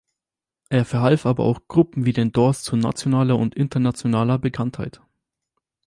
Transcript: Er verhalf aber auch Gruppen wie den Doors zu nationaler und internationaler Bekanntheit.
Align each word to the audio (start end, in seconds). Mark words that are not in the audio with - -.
Er 0.69 0.83
verhalf 0.83 1.27
aber 1.27 1.43
auch 1.43 1.67
Gruppen 1.67 2.07
wie 2.07 2.11
den 2.11 2.31
Doors 2.31 2.63
zu 2.63 2.75
nationaler 2.75 3.37
und 3.37 3.53
internationaler 3.53 4.39
Bekanntheit. 4.39 4.99